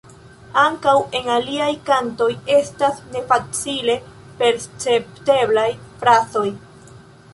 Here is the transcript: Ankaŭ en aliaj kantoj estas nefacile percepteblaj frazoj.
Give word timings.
Ankaŭ 0.59 0.93
en 1.19 1.27
aliaj 1.33 1.67
kantoj 1.89 2.29
estas 2.55 2.97
nefacile 3.17 3.99
percepteblaj 4.41 5.69
frazoj. 6.03 6.47